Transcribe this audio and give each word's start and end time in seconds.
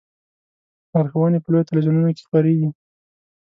لارښوونې 0.91 1.39
په 1.41 1.49
لویو 1.51 1.67
تلویزیونونو 1.69 2.09
کې 2.15 2.25
خپریږي. 2.27 2.69